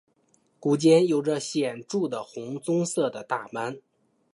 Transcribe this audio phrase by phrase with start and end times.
[0.59, 3.77] 股间有显着的红棕色的大斑。